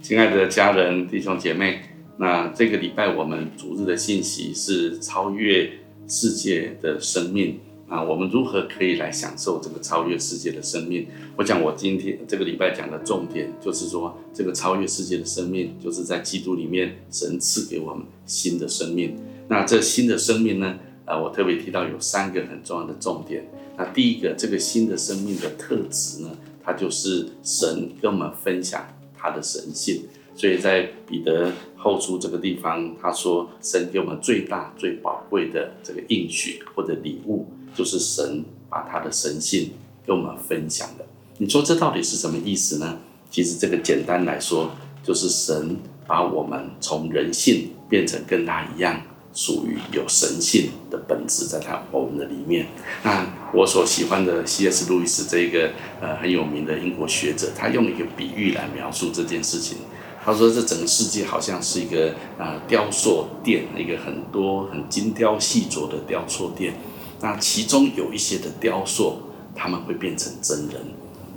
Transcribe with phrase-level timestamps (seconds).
[0.00, 1.80] 亲爱的家人、弟兄姐妹，
[2.18, 5.70] 那这个礼拜我们主日的信息是超越
[6.06, 7.58] 世界的生命
[7.88, 11.06] 啊，我们如何可以来享受这个超越世界的生命？
[11.36, 19.16] 我讲我今天这个礼拜讲的重点就是说，这个超越世界的生命，就是在基督里面神赐给我们新的生命。
[19.48, 20.78] 那这新的生命呢？
[21.04, 23.46] 啊，我特别提到有三个很重要的重点。
[23.76, 26.30] 那第一个，这个新的生命的特质呢，
[26.62, 28.86] 它就是神跟我们分享
[29.18, 30.04] 他的神性。
[30.34, 39.72] 所以在彼得后书这个地方，他说神给我们最大最宝贵的这个应许或者礼物，就是神把他的神性
[40.06, 41.04] 跟我们分享的。
[41.38, 43.00] 你说这到底是什么意思呢？
[43.30, 44.70] 其实这个简单来说，
[45.02, 45.76] 就是神
[46.06, 49.02] 把我们从人性变成跟他一样。
[49.38, 52.66] 属于有神性的本质在他我们的里面。
[53.04, 53.24] 那
[53.54, 54.90] 我所喜欢的 C.S.
[54.90, 55.70] 路易斯这个
[56.00, 59.78] 呃很有名的英国学者，他用一个比喻来描述这件事情。
[60.24, 66.74] 他说这整个世界好像是一个呃雕塑店，一个很多很精雕细琢的雕塑店。
[67.20, 69.22] 那其中有一些的雕塑，
[69.54, 70.82] 他们会变成真人。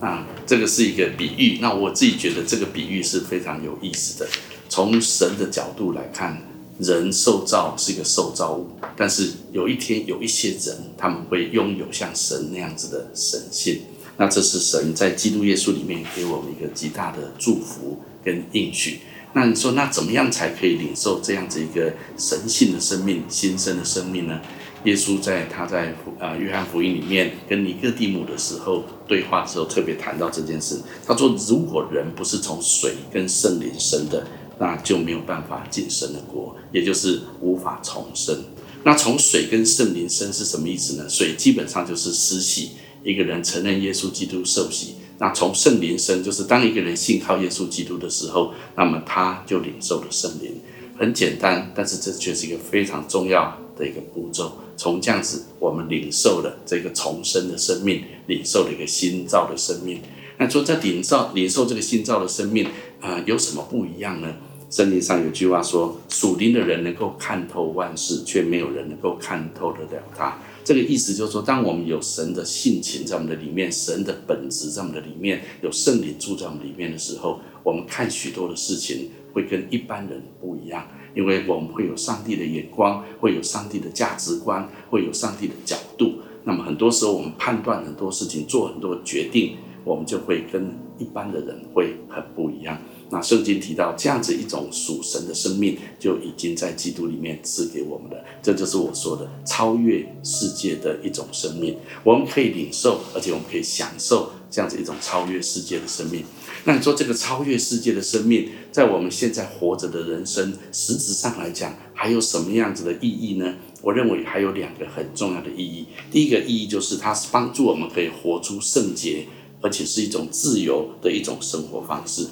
[0.00, 1.58] 那这个是一个比喻。
[1.60, 4.30] 那我自己觉得这个比喻是非常有意思的。
[4.68, 6.40] 从神的角度来看。
[6.78, 13.80] 人受造是一个受造物，但是有一天有一些人他们会拥有像神那样子的神性，
[14.16, 19.00] 那这是神在基督耶稣里面给我们一个极大的祝福跟应许。
[19.34, 24.40] 那你说，那怎么样才可以领受这样子一个神性的生命、新生的生命呢？
[24.84, 30.80] 耶稣在他在啊约翰福音里面跟尼哥底母的时候对话的时候，特别谈到这件事。
[31.04, 34.24] 他说，如果人不是从水跟圣灵生的，
[34.58, 38.36] 那就没有办法进神的国，也就是无法重生。
[38.84, 41.08] 那从水跟圣灵生是什么意思呢？
[41.08, 42.70] 水基本上就是施洗，
[43.04, 44.94] 一个人承认耶稣基督受洗。
[45.18, 50.54] 那从圣灵生，就是当一个人信靠耶稣基督的时候，那么他就领受了圣灵。
[50.96, 54.58] 很简单，但是这却是一个非常重要的一个步骤。
[54.76, 60.00] 从这样子，我们领受了这个重生的生命，领受了一个新造的生命。
[60.38, 62.68] 那说在领受领受这个新造的生命
[63.00, 64.36] 啊，有什么不一样呢？
[64.70, 86.16] 圣经上有句话说：“属灵的人能够看透万事，却没有人能够看透得了他。”这个意思就是说，当我们有神的性情在我们的里面，神的本质在我们的里面，有圣灵住在我们里面的时候，我们看许多的事情会跟一般人不一样，因为我们会有上帝的眼光，会有上帝的价值观，会有上帝的角度。
[86.44, 92.78] 那么很多时候，我们判断很多事情，做很多决定，我们就会跟一般的人会很不一样。
[93.10, 98.24] 那圣经提到这样子一种属神的生命，就已经在基督里面赐给我们了。
[98.42, 101.76] 这就是我说的超越世界的一种生命。
[102.04, 106.22] 我们可以领受，而且我们可以享受这样子一种超越世界的生命。
[106.64, 113.54] 那你说这个超越世界的生命，在我们现在活着的人生实质上来讲，还有什么样子的意义呢？
[113.80, 115.86] 我认为还有两个很重要的意义。
[116.10, 119.24] 第一个意义就是它是帮助我们可以活出圣洁，
[119.62, 122.26] 而且是一种自由的一种生活方式。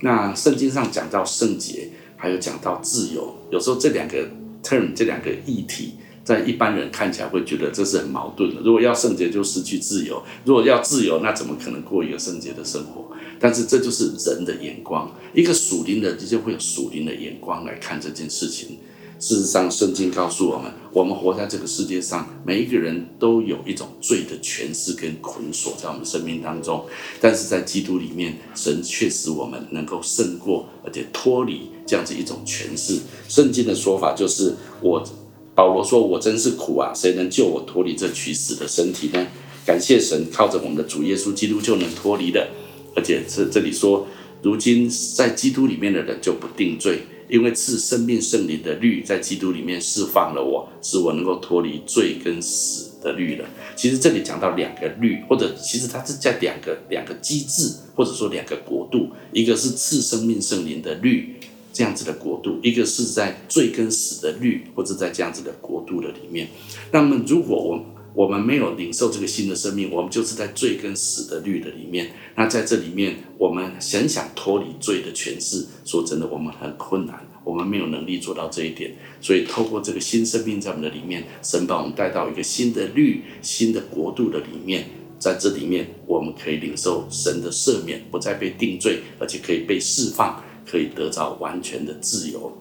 [0.00, 4.16] 那圣经上讲到圣洁，还有讲到自由，有时候这两个
[4.62, 8.60] term 这两个议题，在一般人看起来会觉得这是很矛盾的。
[8.62, 13.10] 如果要圣洁，就失去自由；如果要自由，那怎么可能过一个圣洁的生活？
[13.40, 18.78] 但是这就是人的眼光，一个属灵的就会有属灵的眼光来看这件事情。
[19.20, 26.84] 事实上，圣经告诉我们，我们活在这个世界上，每一个人都有一种罪的权势跟捆锁在我们生命当中。
[27.20, 33.00] 但是在基督里面，神却使我们能够胜过，而且脱离这样子一种权势。
[33.28, 35.04] 圣经的说法就是：我
[35.52, 36.92] 保罗说，我真是苦啊！
[36.94, 39.26] 谁能救我脱离这取死的身体呢？
[39.66, 42.48] 感谢神，靠着我们的主耶稣基督就能脱离的。
[42.94, 44.06] 而且这这里说，
[44.42, 47.00] 如今在基督里面的人就不定罪。
[47.28, 53.44] 因为赐生命圣灵的律在基督里面释放了我，使我能够脱离罪跟死的律了。
[53.76, 61.36] 其实这里讲到两个律，或者其实它是在两个两个机制，或者说两个国度，一个是赐生命圣灵的律
[61.72, 66.48] 这样子的国度，一个是在罪跟死的律，或者在这样子的国度的里面。
[66.90, 72.10] 那么如果我我们没有领受这个新的生命，我们就是在罪跟死的律的里面。
[72.34, 78.92] 那在这里面，我们想想脱离罪的权势，说真的，我们很困难，我们没有能力做到这一点。
[79.22, 84.84] 所以，透过这个新生命在我们的里面，神把我们带到一个新的律、新的国度的里面，
[85.18, 92.52] 在这里面，我们可以领受神的赦免，不再被定罪，而且可以被释放，可以得到完全的自由。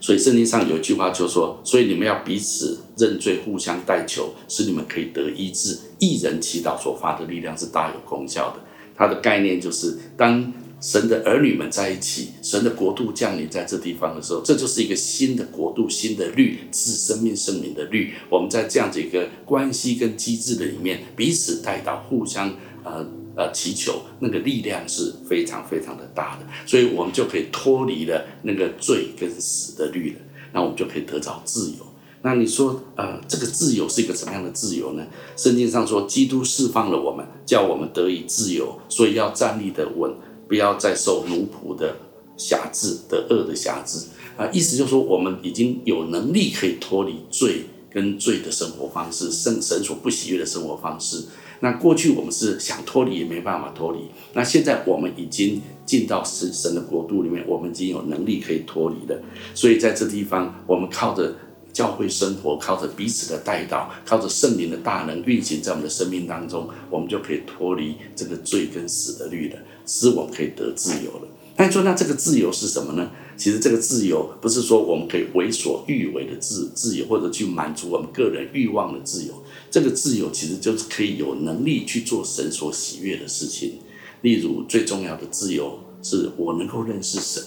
[0.00, 5.78] 所以圣经上有一句话就说：“所以你们要彼此认罪，互相代求，使你们可以得医治。
[5.98, 8.60] 一人祈祷所发的力量是大有功效的。”
[8.96, 18.14] 它的概念就是，当神的儿女们在一起，神的国度降临在这地方的时候，这就是一个新的国度、新的律，是生命、生命的律。
[18.30, 22.54] 我们在这样子一个关系跟机制的里面，彼此带到，互相
[22.84, 23.04] 呃
[23.34, 30.20] 呃祈求，那个力量是非常非常的大的，所以我们就可以脱离了那个罪跟死的律了，
[30.52, 31.86] 那我们就可以得到自由。
[32.22, 35.06] 那你说，呃，这个自由是一个什么样的自由呢？
[35.36, 40.12] 圣经上说，基督释放了我们，叫我们得以自由，所以要站立的稳。
[40.48, 41.94] 不要再受奴仆的
[42.36, 44.06] 辖制的恶的辖制
[44.36, 44.48] 啊！
[44.52, 51.24] 意思就是说，我们已经有能力可以脱离罪跟罪的生活方式，圣神所不喜悦的生活方式。
[51.60, 53.98] 那过去我们是想脱离也没办法脱离，
[54.32, 59.20] 那现在我们已经进到神神的国度里面，我们已经有能力可以脱离了。
[59.54, 61.34] 所以在这地方，我们靠着
[61.72, 69.58] 教会生活，靠着彼此的带导，靠着圣灵的大能运行在我们的生命当中，我们就可以脱离这个罪跟死的律了。
[69.88, 71.28] 使我们可以得自由了。
[71.56, 73.10] 那你说，那这个自由是什么呢？
[73.36, 79.34] 其实这个自由不是说我们可以为所欲为的自自由，或者去满足我们个人欲望的自由。
[79.68, 83.80] 这个自由其实就是可以有能力去做神所喜悦的事情。
[84.22, 87.42] 例如，最重要的自由是我能够认识神，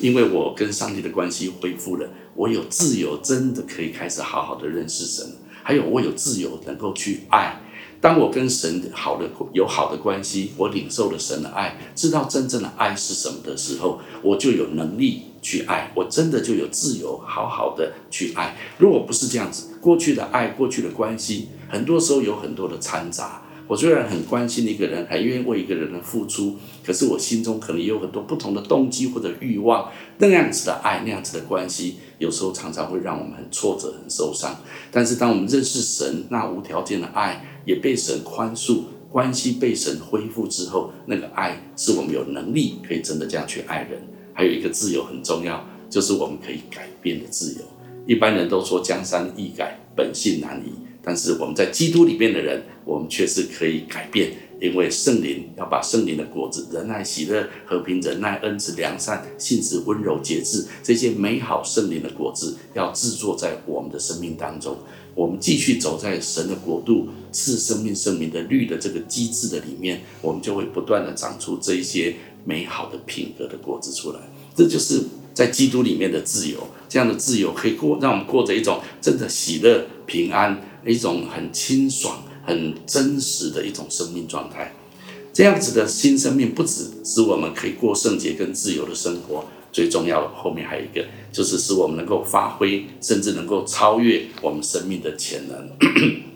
[0.00, 5.26] 因为我跟上帝的关系恢复了，我有自由，真的可以开始好好的认识神。
[5.62, 7.60] 还有，我有自由能够去爱。
[8.02, 18.56] 当我跟神好的有好的关系，我领受了神的爱，知道真正的爱是什么的时候，我就有能力去爱，我真的就有自由好好的去爱。
[18.78, 23.40] 如果不是这样子，过去的爱，过去的关系，很多时候有很多的掺杂。
[23.72, 29.90] 我虽然很关心一个人，还愿意为一个人的付出，可是我心中可能也有很多不同的动机或者欲望。
[30.18, 34.54] 那样子的爱，那样子的关系，有时候常常会让我们很挫折、很受伤。
[34.90, 44.02] 但是当我们认识神那无条件的爱，也被神宽恕，关系被神恢复之后，那个爱是我们有能力可以真的这样去爱人。
[44.34, 47.60] 还有一个自由很重要，就是我们可以改变的自由。
[48.06, 50.72] 一般人都说江山易改，本性难移。
[51.02, 64.78] 但是我们在基督里面的人，我们却是可以改变，因为圣灵要把圣灵的果子——仁爱、喜乐、和平、仁耐、恩慈、良善、信实、温柔、节制这些美好圣灵的果子，要制作在我们的生命当中。
[65.14, 72.14] 我们继续走在神的国度、赐生命、圣灵的绿的这个机制的里面，我们就会不断的长出这一些
[72.44, 74.20] 美好的品格的果子出来。
[74.54, 75.02] 这就是
[75.34, 80.62] 在基督里面的自由，这样的自由可以过，让我们过着一种真的喜乐、平安。
[80.86, 84.74] 一种很清爽、很真实的一种生命状态，
[85.32, 96.31] 这样子的新生命不只使我们可以过圣洁跟自由的生活，最重要的后面还有一个，就是使我们能够发挥，甚至能够超越我们生命的潜能。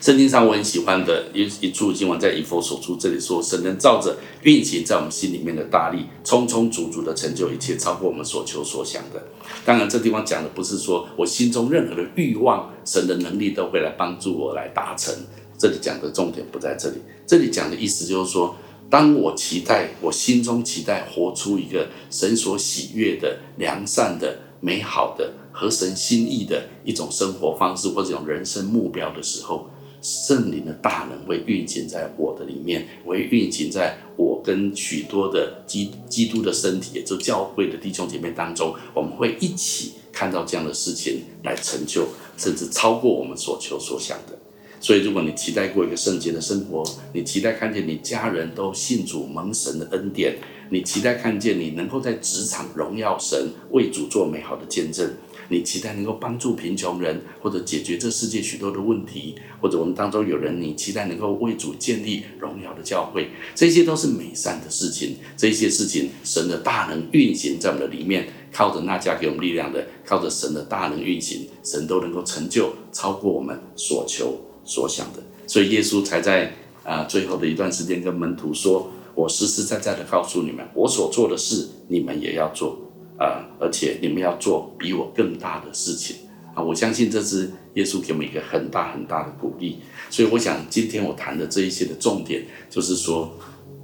[0.00, 9.22] 圣经上我很喜欢的一一处经文，在以佛所出这里说，神能照着运行在我们心里面的大力，充充足足的成就一切，超过我们所求所想的。
[9.64, 15.14] 当然，这地方讲的不是说我心中任何的欲望，神的能力都会来帮助我来达成。
[15.56, 18.56] 这里讲的重点不在这里，这里讲的意思就是说，
[18.90, 29.68] 当我期待，我心中期待活出一个神所喜悦的、良善的、美好的、合神心意的一种生活方式或者一种人生目标的时候。
[30.04, 44.36] 圣灵的大能会运行在我的里面，会运行在我跟许多的基基督的身体，也就教会的弟兄姐妹当中，我们会一起看到这样的事情来成就，甚至超过我们所求所想的。
[44.82, 50.36] 所以，如果你期待过一个圣洁的生活，你期待看见你家人都信主蒙神的恩典，
[50.70, 55.08] 你期待看见你能够在职场荣耀神，为主做美好的见证。
[55.48, 65.16] 你期待能够帮助贫穷人，或者解决这世界许多的问题，或者我们当中有人，你期待能够为主建立荣耀的教会，这些都是美善的事情。
[65.36, 75.22] 这些事情，神的大能运行在我们的里面，靠着那加给我们力量的，靠着神的大能运行，神都能够成就超过我们所求所想的。
[75.46, 76.52] 所以耶稣才在
[76.84, 82.78] 啊最后的一段时间跟门徒说：“我实实在在的告诉你们，我所做的事，你们也要做。”
[83.18, 83.46] 啊！
[83.60, 86.16] 而且你们要做比我更大的事情
[86.54, 86.62] 啊！
[86.62, 89.78] 我相信这是耶稣给我们一个很大很大的鼓励。
[90.10, 93.32] 所以我想今天我谈的这一些的重点，就是说，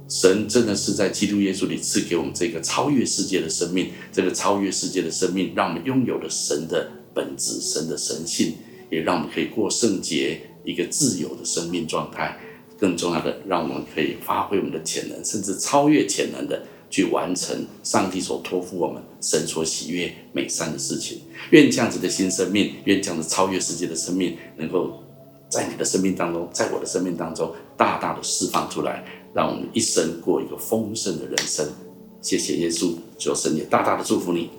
[0.09, 8.55] 神真的是在基督耶稣里赐给我们这个超越世界的生命，这个超越世界的生命，让我们拥有了神的本质、神的神性，
[8.89, 12.37] 也让我们可以过圣洁、一个自由的生命状态。
[12.77, 16.63] 更重要的，让我们可以发挥我们的潜能，甚至超越潜能的。
[16.91, 21.19] 去完成上帝所托付我们、神所喜悦美善的事情。
[21.51, 25.03] 愿这样子的新生命，愿这样子超越世界的生命，能够
[25.49, 31.63] 在你的生命当中，在我的生命当中，大大的释放出来，让我们一生过一个丰盛的人生。
[32.23, 34.49] 谢谢耶稣，求神也大大的祝福你。